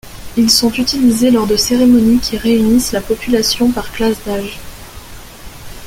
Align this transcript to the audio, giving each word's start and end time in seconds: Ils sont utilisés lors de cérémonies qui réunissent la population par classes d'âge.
Ils 0.35 0.49
sont 0.49 0.71
utilisés 0.73 1.29
lors 1.29 1.45
de 1.45 1.55
cérémonies 1.55 2.17
qui 2.17 2.35
réunissent 2.35 2.91
la 2.91 3.01
population 3.01 3.69
par 3.69 3.91
classes 3.91 4.23
d'âge. 4.25 4.57